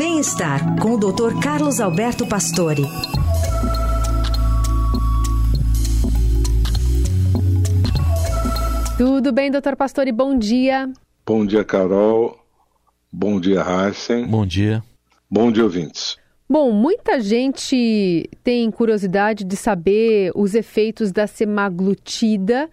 Bem-estar 0.00 0.80
com 0.80 0.92
o 0.92 0.96
Dr. 0.96 1.38
Carlos 1.42 1.78
Alberto 1.78 2.26
Pastore. 2.26 2.84
Tudo 8.96 9.30
bem, 9.30 9.50
doutor 9.50 9.76
Pastore? 9.76 10.10
Bom 10.10 10.38
dia. 10.38 10.90
Bom 11.26 11.44
dia, 11.44 11.62
Carol. 11.66 12.34
Bom 13.12 13.38
dia, 13.38 13.60
Heisen. 13.60 14.26
Bom 14.26 14.46
dia. 14.46 14.82
Bom 15.30 15.52
dia, 15.52 15.64
ouvintes. 15.64 16.16
Bom, 16.48 16.72
muita 16.72 17.20
gente 17.20 18.26
tem 18.42 18.70
curiosidade 18.70 19.44
de 19.44 19.54
saber 19.54 20.32
os 20.34 20.54
efeitos 20.54 21.12
da 21.12 21.26
semaglutida, 21.26 22.70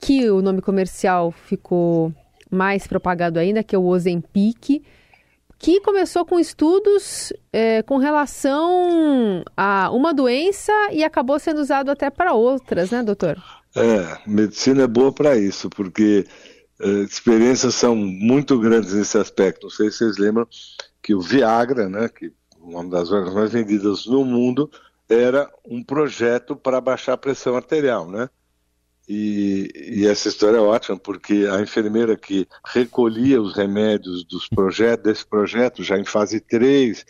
que 0.00 0.28
o 0.28 0.42
nome 0.42 0.60
comercial 0.60 1.30
ficou 1.30 2.12
mais 2.50 2.84
propagado 2.84 3.38
ainda, 3.38 3.62
que 3.62 3.76
é 3.76 3.78
o 3.78 3.86
Ozempic, 3.86 4.82
que 5.58 5.80
começou 5.80 6.24
com 6.24 6.38
estudos 6.38 7.32
é, 7.52 7.82
com 7.82 7.98
relação 7.98 9.44
a 9.56 9.90
uma 9.90 10.12
doença 10.12 10.72
e 10.92 11.02
acabou 11.04 11.38
sendo 11.38 11.60
usado 11.60 11.90
até 11.90 12.10
para 12.10 12.34
outras, 12.34 12.90
né, 12.90 13.02
doutor? 13.02 13.36
É, 13.76 14.18
medicina 14.26 14.82
é 14.82 14.86
boa 14.86 15.12
para 15.12 15.36
isso, 15.36 15.68
porque 15.70 16.26
é, 16.80 16.88
experiências 17.02 17.74
são 17.74 17.94
muito 17.96 18.58
grandes 18.58 18.94
nesse 18.94 19.18
aspecto. 19.18 19.64
Não 19.64 19.70
sei 19.70 19.90
se 19.90 19.98
vocês 19.98 20.18
lembram 20.18 20.46
que 21.02 21.14
o 21.14 21.20
Viagra, 21.20 21.88
né, 21.88 22.08
que 22.08 22.32
uma 22.60 22.84
das 22.84 23.08
drogas 23.08 23.34
mais 23.34 23.52
vendidas 23.52 24.06
no 24.06 24.24
mundo, 24.24 24.70
era 25.08 25.50
um 25.64 25.82
projeto 25.82 26.56
para 26.56 26.80
baixar 26.80 27.12
a 27.12 27.18
pressão 27.18 27.56
arterial, 27.56 28.08
né? 28.10 28.28
E, 29.08 29.70
e, 29.74 30.06
essa 30.06 30.28
história 30.28 30.56
é 30.56 30.60
ótima, 30.60 30.96
porque 30.96 31.46
a 31.50 31.60
enfermeira 31.60 32.16
que 32.16 32.48
recolhia 32.66 33.40
os 33.40 33.54
remédios 33.54 34.24
dos 34.24 34.48
projetos, 34.48 35.04
desse 35.04 35.26
projeto, 35.26 35.82
já 35.82 35.98
em 35.98 36.04
fase 36.04 36.40
3, 36.40 37.04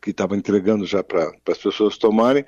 que 0.00 0.10
estava 0.10 0.36
entregando 0.36 0.86
já 0.86 1.02
para 1.04 1.30
as 1.48 1.58
pessoas 1.58 1.98
tomarem, 1.98 2.44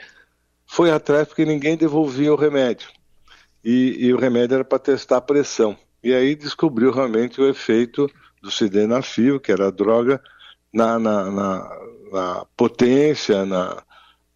foi 0.66 0.90
atrás 0.90 1.28
porque 1.28 1.44
ninguém 1.44 1.76
devolvia 1.76 2.32
o 2.32 2.36
remédio 2.36 2.88
e, 3.64 4.06
e 4.06 4.14
o 4.14 4.18
remédio 4.18 4.54
era 4.54 4.64
para 4.64 4.78
testar 4.78 5.18
a 5.18 5.20
pressão. 5.20 5.76
E 6.02 6.14
aí 6.14 6.34
descobriu 6.34 6.90
realmente 6.90 7.40
o 7.40 7.48
efeito 7.48 8.10
do 8.40 8.50
sildenafil, 8.50 9.38
que 9.38 9.52
era 9.52 9.68
a 9.68 9.70
droga, 9.70 10.22
na, 10.72 10.98
na, 10.98 11.30
na, 11.30 11.78
na 12.10 12.46
potência, 12.56 13.44
na, 13.44 13.82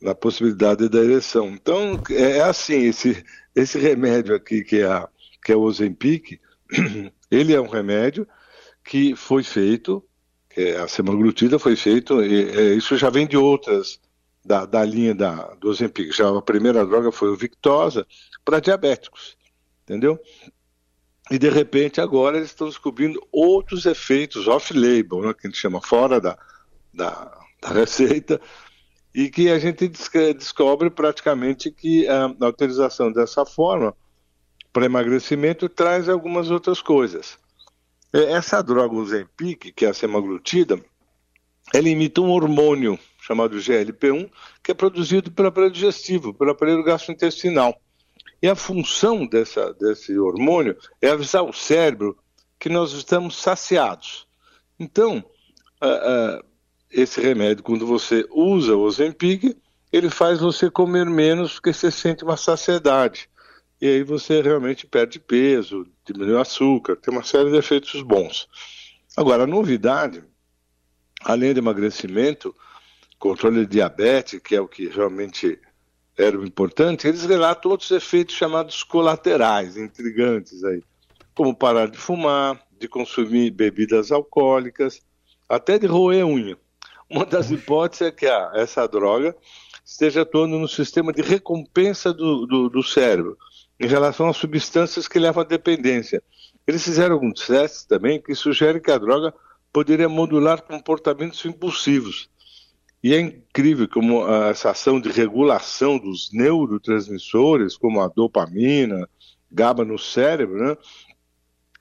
na 0.05 0.15
possibilidade 0.15 0.87
da 0.87 0.99
ereção. 0.99 1.49
Então, 1.49 2.01
é, 2.11 2.37
é 2.37 2.43
assim, 2.43 2.85
esse, 2.85 3.25
esse 3.57 3.79
remédio 3.79 4.35
aqui, 4.35 4.63
que 4.63 4.81
é, 4.81 4.85
a, 4.85 5.09
que 5.43 5.51
é 5.51 5.57
o 5.57 5.63
Ozempic, 5.63 6.39
ele 7.31 7.55
é 7.55 7.61
um 7.61 7.67
remédio 7.67 8.29
que 8.85 9.17
foi 9.17 9.43
feito, 9.43 10.05
é 10.55 10.77
a 10.77 10.87
semaglutida 10.87 11.59
foi 11.59 11.75
feito, 11.75 12.23
e, 12.23 12.51
é, 12.51 12.75
isso 12.75 12.99
já 12.99 13.09
vem 13.09 13.27
de 13.27 13.39
outras 13.39 13.99
da, 14.45 14.67
da 14.67 14.85
linha 14.85 15.15
da, 15.15 15.55
do 15.55 15.71
Ozempic. 15.71 16.13
Já 16.13 16.29
a 16.29 16.43
primeira 16.43 16.85
droga 16.85 17.11
foi 17.11 17.31
o 17.31 17.37
Victosa 17.37 18.07
para 18.45 18.61
diabéticos, 18.61 19.39
entendeu? 19.85 20.21
E 21.31 21.39
de 21.39 21.49
repente 21.49 22.03
agora 22.03 22.37
eles 22.37 22.51
estão 22.51 22.69
descobrindo 22.69 23.27
outros 23.33 23.87
efeitos 23.87 24.47
off-label, 24.47 25.23
né, 25.23 25.33
que 25.33 25.47
a 25.47 25.51
gente 25.51 25.59
chama 25.59 25.81
fora 25.81 26.21
da, 26.21 26.39
da, 26.93 27.41
da 27.63 27.69
receita, 27.71 28.39
e 29.15 29.31
que 29.31 29.49
a 29.49 29.59
gente 29.59 29.89
descobre 29.89 30.91
praticamente 30.91 31.71
que 31.71 32.07
a, 32.09 32.27
utilização 32.49 33.13
dessa 33.13 33.47
forma 33.47 33.95
para 34.73 34.87
emagrecimento 34.87 35.69
traz 35.69 36.09
algumas 36.09 36.51
outras 36.51 36.83
coisas. 36.83 37.39
Essa 38.13 38.61
droga, 38.61 38.95
o 38.95 39.07
Zempic, 39.07 39.73
que 39.73 39.87
é 39.87 39.91
a 39.91 39.95
semaglutida, 39.95 40.81
ela 41.73 41.89
imita 41.89 42.21
um 42.21 42.31
hormônio 42.31 42.99
chamado 43.21 43.57
GLP-1, 43.57 44.31
que 44.63 44.73
é 44.73 44.75
produzido 44.75 45.31
pelo 45.31 45.49
aparelho 45.49 45.73
digestivo, 45.73 46.35
pelo 46.35 46.51
aparelho 46.51 46.83
gastrointestinal. 46.83 47.75
E 48.43 48.49
a 48.49 48.55
função 48.55 49.27
dessa, 49.27 49.73
desse 49.75 50.19
hormônio 50.19 50.77
é 51.01 51.09
avisar 51.11 51.43
o 51.43 51.53
cérebro 51.53 52.19
que 52.59 52.69
nós 52.69 52.93
estamos 52.93 53.37
saciados. 53.37 54.27
Então, 54.79 55.25
uh, 55.83 56.39
uh, 56.41 56.45
esse 56.95 57.21
remédio, 57.21 57.65
quando 57.65 57.87
você 57.87 58.25
usa 58.31 58.77
o 58.77 58.83
Ozempic, 58.83 59.57
ele 59.93 60.09
faz 60.09 60.41
você 60.41 60.71
comer 60.71 61.07
menos 61.07 61.55
porque 61.55 61.73
você 61.73 61.91
sente 61.91 62.23
uma 62.23 62.37
saciedade. 62.37 63.29
E 63.81 63.87
aí 63.87 64.03
você 64.05 64.41
realmente 64.41 64.87
perde 64.87 65.19
peso, 65.19 65.87
diminui 66.07 66.35
o 66.35 66.41
açúcar, 66.41 66.97
tem 66.97 67.13
uma 67.13 67.25
série 67.25 67.51
de 67.51 67.57
efeitos 67.57 68.01
bons. 68.01 68.49
Agora, 69.17 69.43
a 69.43 69.47
novidade, 69.47 70.23
além 71.23 71.53
do 71.53 71.59
emagrecimento, 71.59 72.55
controle 73.19 73.61
de 73.61 73.67
diabetes, 73.67 74.41
que 74.41 74.55
é 74.55 74.61
o 74.61 74.69
que 74.69 74.87
realmente 74.87 75.59
era 76.17 76.39
o 76.39 76.47
importante, 76.47 77.09
eles 77.09 77.25
relatam 77.25 77.73
outros 77.73 77.91
efeitos 77.91 78.37
chamados 78.37 78.85
colaterais, 78.85 79.77
intrigantes 79.77 80.63
aí, 80.63 80.81
como 81.35 81.57
parar 81.57 81.89
de 81.89 81.99
fumar, 81.99 82.65
de 82.79 82.87
consumir 82.87 83.51
bebidas 83.51 84.13
alcoólicas, 84.13 85.01
até 85.49 85.79
de 85.79 85.87
roer 85.87 86.25
unha. 86.25 86.57
Uma 87.09 87.27
das 87.27 87.51
hipóteses 87.51 88.09
é 88.09 88.11
que 88.11 88.27
ah, 88.27 88.51
essa 88.55 88.87
droga 88.87 89.37
esteja 89.85 90.23
atuando 90.23 90.59
no 90.59 90.69
sistema 90.69 91.13
de 91.13 91.23
recompensa 91.23 92.13
do, 92.13 92.47
do, 92.47 92.69
do 92.71 92.83
cérebro, 92.83 93.37
em 93.79 93.87
relação 93.87 94.29
às 94.29 94.37
substâncias 94.37 95.07
que 95.07 95.19
levam 95.19 95.43
à 95.43 95.47
dependência. 95.47 96.23
Eles 96.67 96.83
fizeram 96.83 97.15
alguns 97.15 97.47
testes 97.47 97.85
também 97.85 98.21
que 98.21 98.35
sugerem 98.35 98.81
que 98.81 98.91
a 98.91 98.99
droga 98.99 99.35
poderia 99.73 100.09
modular 100.09 100.63
comportamentos 100.63 101.45
impulsivos. 101.45 102.31
E 103.03 103.13
é 103.13 103.21
incrível 103.21 103.87
como 103.87 104.27
essa 104.47 104.71
ação 104.71 104.99
de 104.99 105.11
regulação 105.11 105.99
dos 105.99 106.31
neurotransmissores, 106.33 107.77
como 107.77 108.01
a 108.01 108.09
dopamina, 108.09 109.07
GABA 109.53 109.85
no 109.85 109.99
cérebro, 109.99 110.57
né, 110.57 110.77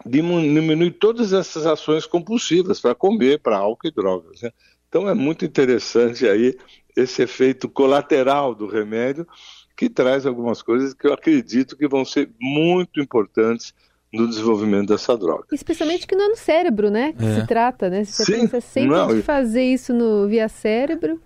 diminui 0.06 0.92
todas 0.92 1.32
essas 1.32 1.66
ações 1.66 2.06
compulsivas 2.06 2.82
para 2.82 2.94
comer, 2.94 3.40
para 3.40 3.58
álcool 3.58 3.88
e 3.88 3.92
drogas. 3.92 4.42
Né? 4.42 4.52
Então 4.94 5.10
é 5.10 5.16
muito 5.16 5.44
interessante 5.44 6.28
aí 6.28 6.56
esse 6.96 7.24
efeito 7.24 7.68
colateral 7.68 8.54
do 8.54 8.68
remédio 8.68 9.28
que 9.76 9.90
traz 9.90 10.24
algumas 10.24 10.62
coisas 10.62 10.94
que 10.94 11.08
eu 11.08 11.14
acredito 11.14 11.76
que 11.76 11.88
vão 11.88 12.06
ser 12.06 12.30
muito 12.40 13.02
importantes 13.02 13.74
no 14.14 14.28
desenvolvimento 14.28 14.90
dessa 14.90 15.18
droga. 15.18 15.48
Especialmente 15.52 16.06
que 16.06 16.16
não 16.16 16.26
é 16.26 16.30
no 16.30 16.36
cérebro, 16.36 16.92
né? 16.92 17.12
Que 17.14 17.26
é. 17.26 17.42
se 17.42 17.48
trata, 17.48 17.90
né? 17.90 18.04
Você 18.04 18.24
Sim, 18.24 18.42
pensa 18.42 18.62
sempre 18.62 18.96
não, 18.96 19.08
de 19.08 19.24
fazer 19.24 19.64
isso 19.64 19.96
no 19.96 20.28
via 20.28 20.48
cérebro. 20.48 21.20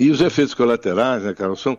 E 0.00 0.10
os 0.10 0.20
efeitos 0.20 0.52
colaterais, 0.52 1.22
né, 1.22 1.34
Carol, 1.34 1.54
são 1.54 1.78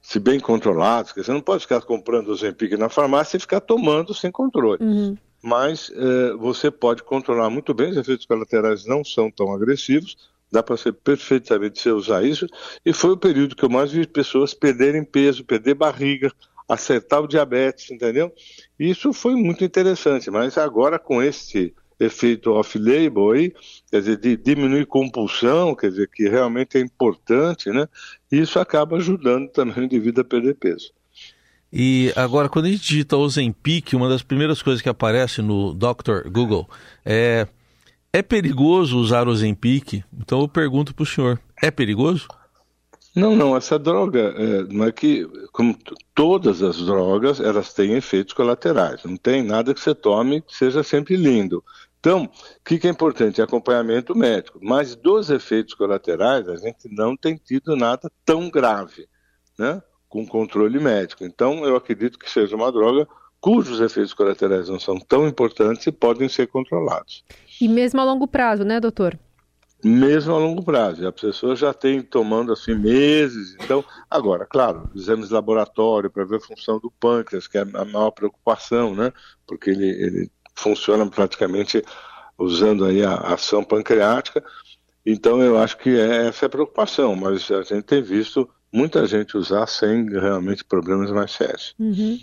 se 0.00 0.18
bem 0.18 0.40
controlados, 0.40 1.12
porque 1.12 1.24
você 1.24 1.32
não 1.32 1.42
pode 1.42 1.64
ficar 1.64 1.82
comprando 1.82 2.28
o 2.28 2.34
Zempic 2.34 2.72
na 2.78 2.88
farmácia 2.88 3.36
e 3.36 3.40
ficar 3.40 3.60
tomando 3.60 4.14
sem 4.14 4.30
controle. 4.30 4.82
Uhum. 4.82 5.14
Mas 5.42 5.90
é, 5.94 6.34
você 6.34 6.70
pode 6.70 7.02
controlar 7.02 7.50
muito 7.50 7.74
bem, 7.74 7.90
os 7.90 7.96
efeitos 7.96 8.26
colaterais 8.26 8.86
não 8.86 9.04
são 9.04 9.30
tão 9.30 9.52
agressivos, 9.52 10.16
dá 10.50 10.62
para 10.62 10.76
ser 10.76 10.92
perfeitamente 10.92 11.80
você 11.80 11.90
usar 11.90 12.22
isso, 12.24 12.46
e 12.84 12.92
foi 12.92 13.10
o 13.10 13.16
período 13.16 13.56
que 13.56 13.64
eu 13.64 13.70
mais 13.70 13.90
vi 13.90 14.06
pessoas 14.06 14.54
perderem 14.54 15.02
peso, 15.02 15.44
perder 15.44 15.74
barriga, 15.74 16.30
acertar 16.68 17.22
o 17.22 17.26
diabetes, 17.26 17.90
entendeu? 17.90 18.32
Isso 18.78 19.12
foi 19.12 19.34
muito 19.34 19.64
interessante, 19.64 20.30
mas 20.30 20.56
agora 20.56 20.98
com 20.98 21.22
esse 21.22 21.74
efeito 21.98 22.52
off-label 22.52 23.30
aí, 23.30 23.52
quer 23.90 24.00
dizer, 24.00 24.16
de 24.18 24.36
diminuir 24.36 24.86
compulsão, 24.86 25.74
quer 25.74 25.90
dizer, 25.90 26.08
que 26.08 26.28
realmente 26.28 26.76
é 26.76 26.80
importante, 26.80 27.70
né? 27.70 27.88
Isso 28.30 28.58
acaba 28.58 28.96
ajudando 28.96 29.48
também 29.50 29.78
o 29.78 29.84
indivíduo 29.84 30.22
a 30.22 30.24
perder 30.24 30.54
peso. 30.54 30.92
E 31.72 32.12
agora, 32.14 32.48
quando 32.48 32.66
a 32.66 32.68
gente 32.68 32.82
digita 32.82 33.16
Ozempic, 33.16 33.94
uma 33.94 34.08
das 34.08 34.22
primeiras 34.22 34.60
coisas 34.60 34.82
que 34.82 34.88
aparece 34.88 35.40
no 35.40 35.72
Dr. 35.72 36.28
Google 36.30 36.68
é 37.04 37.46
é 38.12 38.20
perigoso 38.20 38.98
usar 38.98 39.26
Ozempic? 39.26 40.04
Então 40.12 40.42
eu 40.42 40.48
pergunto 40.48 40.94
para 40.94 41.02
o 41.02 41.06
senhor, 41.06 41.40
é 41.62 41.70
perigoso? 41.70 42.28
Não, 43.16 43.34
não, 43.34 43.56
essa 43.56 43.78
droga, 43.78 44.34
é, 44.36 44.64
não 44.64 44.86
é 44.86 44.92
que, 44.92 45.26
como 45.52 45.76
todas 46.14 46.62
as 46.62 46.78
drogas, 46.78 47.40
elas 47.40 47.72
têm 47.72 47.92
efeitos 47.92 48.34
colaterais. 48.34 49.04
Não 49.04 49.16
tem 49.16 49.42
nada 49.42 49.72
que 49.74 49.80
você 49.80 49.94
tome 49.94 50.40
que 50.42 50.54
seja 50.54 50.82
sempre 50.82 51.16
lindo. 51.16 51.62
Então, 52.00 52.24
o 52.24 52.64
que, 52.64 52.78
que 52.78 52.86
é 52.86 52.90
importante? 52.90 53.40
Acompanhamento 53.40 54.16
médico. 54.16 54.58
Mas 54.62 54.96
dos 54.96 55.30
efeitos 55.30 55.74
colaterais, 55.74 56.48
a 56.48 56.56
gente 56.56 56.88
não 56.90 57.16
tem 57.16 57.36
tido 57.36 57.76
nada 57.76 58.10
tão 58.24 58.50
grave, 58.50 59.06
né? 59.58 59.82
Com 60.12 60.26
controle 60.26 60.78
médico. 60.78 61.24
Então, 61.24 61.64
eu 61.64 61.74
acredito 61.74 62.18
que 62.18 62.30
seja 62.30 62.54
uma 62.54 62.70
droga 62.70 63.08
cujos 63.40 63.80
efeitos 63.80 64.12
colaterais 64.12 64.68
não 64.68 64.78
são 64.78 65.00
tão 65.00 65.26
importantes 65.26 65.86
e 65.86 65.90
podem 65.90 66.28
ser 66.28 66.48
controlados. 66.48 67.24
E 67.58 67.66
mesmo 67.66 67.98
a 67.98 68.04
longo 68.04 68.28
prazo, 68.28 68.62
né, 68.62 68.78
doutor? 68.78 69.18
mesmo 69.82 70.34
a 70.34 70.38
longo 70.38 70.62
prazo. 70.62 71.06
A 71.06 71.12
pessoa 71.12 71.56
já 71.56 71.74
tem 71.74 72.02
tomando 72.02 72.52
assim 72.52 72.74
meses. 72.74 73.56
Então, 73.60 73.82
agora, 74.10 74.46
claro, 74.46 74.90
exames 74.94 75.28
de 75.28 75.34
laboratório 75.34 76.10
para 76.10 76.24
ver 76.24 76.36
a 76.36 76.40
função 76.40 76.78
do 76.78 76.90
pâncreas, 76.90 77.48
que 77.48 77.58
é 77.58 77.62
a 77.62 77.84
maior 77.84 78.10
preocupação, 78.10 78.94
né? 78.94 79.12
Porque 79.46 79.70
ele, 79.70 79.88
ele 79.88 80.30
funciona 80.54 81.08
praticamente 81.08 81.82
usando 82.38 82.84
aí 82.84 83.02
a 83.02 83.14
ação 83.14 83.64
pancreática. 83.64 84.44
Então 85.04 85.42
eu 85.42 85.58
acho 85.58 85.76
que 85.78 85.90
é 85.90 86.28
essa 86.28 86.44
é 86.44 86.46
a 86.46 86.50
preocupação, 86.50 87.16
mas 87.16 87.50
a 87.50 87.62
gente 87.62 87.82
tem 87.82 88.02
visto 88.02 88.48
muita 88.72 89.06
gente 89.06 89.36
usar 89.36 89.66
sem 89.66 90.08
realmente 90.08 90.64
problemas 90.64 91.10
mais 91.10 91.32
sérios. 91.32 91.74
Uhum. 91.78 92.18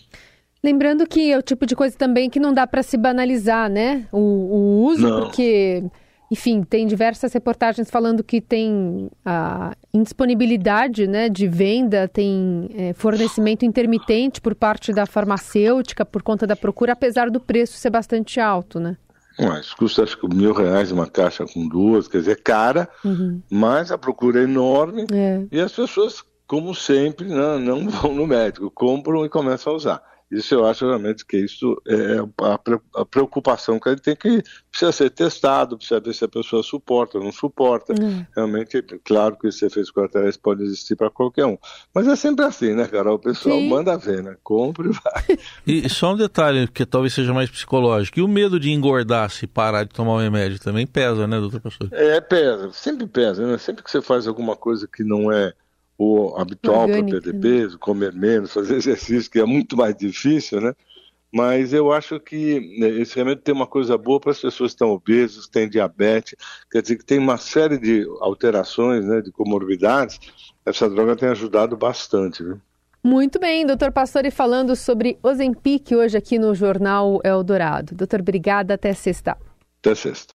Lembrando 0.64 1.08
que 1.08 1.32
é 1.32 1.38
o 1.38 1.42
tipo 1.42 1.66
de 1.66 1.76
coisa 1.76 1.96
também 1.98 2.30
que 2.30 2.40
não 2.40 2.54
dá 2.54 2.68
para 2.68 2.84
se 2.84 2.98
banalizar, 2.98 3.70
né? 3.70 4.06
O, 4.12 4.18
o 4.18 4.86
uso, 4.88 5.08
não. 5.08 5.22
porque, 5.22 5.84
enfim, 6.30 6.64
tem 6.64 6.86
diversas 6.86 7.32
reportagens 7.32 7.90
falando 7.90 8.22
que 8.24 8.42
tem 8.42 9.10
a 9.24 9.74
indisponibilidade 9.94 11.08
né, 11.08 11.30
de 11.30 11.48
venda, 11.48 12.10
tem 12.10 12.70
é, 12.76 12.94
fornecimento 12.94 13.64
intermitente 13.64 14.42
por 14.42 14.54
parte 14.54 14.92
da 14.92 15.06
farmacêutica 15.06 16.04
por 16.04 16.22
conta 16.22 16.46
da 16.46 16.58
procura, 16.58 16.92
apesar 16.92 17.30
do 17.30 17.40
preço 17.40 17.78
ser 17.78 17.90
bastante 17.90 18.40
alto, 18.42 18.82
né? 18.82 18.98
Mas 19.40 19.74
custa 19.74 20.04
acho 20.04 20.20
que 20.20 20.28
mil 20.28 20.54
reais 20.54 20.92
uma 20.92 21.08
caixa 21.08 21.46
com 21.46 21.66
duas, 21.66 22.10
quer 22.10 22.18
dizer, 22.18 22.32
é 22.34 22.36
cara, 22.36 22.90
uhum. 23.06 23.42
mas 23.50 23.90
a 23.90 23.98
procura 23.98 24.42
é 24.42 24.44
enorme 24.44 25.06
é. 25.14 25.46
e 25.50 25.62
as 25.62 25.72
pessoas, 25.72 26.22
como 26.50 26.74
sempre, 26.74 27.28
não, 27.28 27.60
não 27.60 27.88
vão 27.88 28.16
no 28.16 28.26
médico, 28.26 28.72
compram 28.72 29.24
e 29.24 29.30
começam 29.30 29.72
a 29.72 29.76
usar. 29.76 30.10
Isso 30.32 30.54
eu 30.54 30.66
acho 30.66 30.86
realmente 30.86 31.26
que 31.26 31.38
isso 31.38 31.82
é 31.88 32.18
a 32.94 33.06
preocupação 33.06 33.80
que 33.80 33.90
a 33.90 33.92
gente 33.94 34.04
tem 34.04 34.16
que 34.16 34.44
precisa 34.70 34.92
ser 34.92 35.10
testado, 35.10 35.76
precisa 35.76 36.00
ver 36.00 36.14
se 36.14 36.24
a 36.24 36.28
pessoa 36.28 36.62
suporta 36.62 37.18
ou 37.18 37.24
não 37.24 37.32
suporta. 37.32 37.94
Uhum. 38.00 38.24
Realmente, 38.36 38.80
claro 39.04 39.36
que 39.40 39.48
esse 39.48 39.66
efeito 39.66 39.92
colaterais 39.92 40.38
pode 40.38 40.62
existir 40.62 40.96
para 40.96 41.10
qualquer 41.10 41.48
um. 41.48 41.58
Mas 41.92 42.08
é 42.08 42.16
sempre 42.16 42.46
assim, 42.46 42.76
né, 42.76 42.88
Carol? 42.88 43.16
O 43.16 43.20
pessoal 43.20 43.58
Sim. 43.58 43.70
manda 43.70 43.98
ver, 43.98 44.22
né? 44.22 44.36
Compre 44.44 44.90
e 44.90 44.92
vai. 44.92 45.40
E 45.66 45.90
só 45.90 46.14
um 46.14 46.18
detalhe 46.18 46.68
que 46.68 46.86
talvez 46.86 47.14
seja 47.14 47.34
mais 47.34 47.50
psicológico. 47.50 48.20
E 48.20 48.22
o 48.22 48.28
medo 48.28 48.60
de 48.60 48.72
engordar 48.72 49.32
se 49.32 49.48
parar 49.48 49.84
de 49.84 49.90
tomar 49.90 50.14
o 50.14 50.20
remédio 50.20 50.60
também 50.60 50.86
pesa, 50.86 51.26
né, 51.26 51.40
doutor 51.40 51.60
pastor? 51.60 51.90
É, 51.92 52.22
pesa. 52.22 52.72
Sempre 52.72 53.08
pesa, 53.08 53.48
né? 53.48 53.58
Sempre 53.58 53.84
que 53.84 53.90
você 53.90 54.00
faz 54.00 54.28
alguma 54.28 54.56
coisa 54.56 54.88
que 54.88 55.04
não 55.04 55.32
é 55.32 55.54
o 56.00 56.34
habitual 56.38 56.88
para 56.88 57.04
perder 57.04 57.34
né? 57.34 57.40
peso, 57.42 57.78
comer 57.78 58.14
menos, 58.14 58.54
fazer 58.54 58.78
exercício, 58.78 59.30
que 59.30 59.38
é 59.38 59.46
muito 59.46 59.76
mais 59.76 59.96
difícil, 59.96 60.62
né? 60.62 60.74
Mas 61.32 61.74
eu 61.74 61.92
acho 61.92 62.20
que 62.20 62.80
né, 62.80 62.88
esse 62.90 63.16
remédio 63.16 63.44
tem 63.44 63.54
uma 63.54 63.68
coisa 63.68 63.96
boa 63.98 64.20
para 64.20 64.32
as 64.32 64.40
pessoas 64.40 64.72
que 64.72 64.76
estão 64.76 64.90
obesas, 64.90 65.46
que 65.46 65.52
têm 65.52 65.70
diabetes, 65.70 66.36
quer 66.72 66.82
dizer 66.82 66.96
que 66.96 67.06
tem 67.06 67.20
uma 67.20 67.38
série 67.38 67.78
de 67.78 68.04
alterações, 68.22 69.06
né, 69.06 69.22
de 69.22 69.32
comorbidades. 69.32 70.20
Essa 70.66 70.90
droga 70.90 71.16
tem 71.16 71.30
ajudado 71.30 71.78
bastante, 71.78 72.42
viu? 72.42 72.60
Muito 73.04 73.40
bem, 73.40 73.66
doutor 73.66 73.92
Pastore 73.92 74.32
falando 74.32 74.76
sobre 74.76 75.20
Ozempic 75.22 75.92
hoje 75.94 76.18
aqui 76.18 76.40
no 76.40 76.56
Jornal 76.56 77.20
Eldorado. 77.24 77.94
Doutor, 77.96 78.22
obrigada, 78.22 78.74
até 78.74 78.94
sexta. 78.94 79.38
Até 79.80 79.96
sexta. 79.96 80.28